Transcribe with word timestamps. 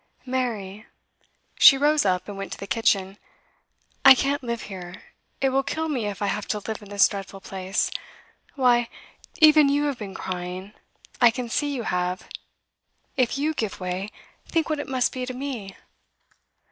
'Mary!' 0.25 0.87
She 1.59 1.77
rose 1.77 2.05
up 2.05 2.27
and 2.27 2.35
went 2.35 2.51
to 2.53 2.57
the 2.57 2.65
kitchen. 2.65 3.19
'I 4.03 4.15
can't 4.15 4.43
live 4.43 4.63
here! 4.63 5.03
It 5.41 5.49
will 5.49 5.61
kill 5.61 5.89
me 5.89 6.07
if 6.07 6.23
I 6.23 6.25
have 6.25 6.47
to 6.47 6.57
live 6.57 6.81
in 6.81 6.89
this 6.89 7.07
dreadful 7.07 7.39
place. 7.39 7.91
Why, 8.55 8.89
even 9.37 9.69
you 9.69 9.83
have 9.83 9.99
been 9.99 10.15
crying; 10.15 10.73
I 11.21 11.29
can 11.29 11.49
see 11.49 11.71
you 11.75 11.83
have. 11.83 12.27
If 13.15 13.37
you 13.37 13.53
give 13.53 13.79
way, 13.79 14.09
think 14.47 14.71
what 14.71 14.79
it 14.79 14.89
must 14.89 15.11
be 15.13 15.23
to 15.27 15.35
me! 15.35 15.77